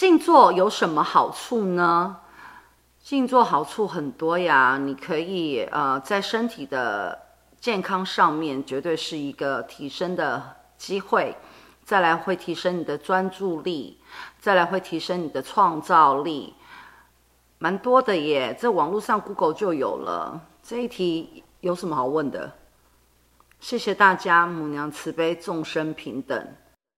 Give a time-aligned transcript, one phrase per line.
[0.00, 2.16] 静坐有什么好处呢？
[3.02, 7.20] 静坐好处很多呀你可以呃在身体的
[7.60, 11.36] 健康上面绝对是一个提升的机会
[11.84, 14.00] 再来会提升你的专注力
[14.38, 16.54] 再来会提升你的创造力
[17.58, 20.40] 蛮多的耶这网络上 google 就有了。
[20.62, 22.50] 这一题有什么好问的？
[23.60, 26.42] 谢谢大家母娘慈悲众生平等。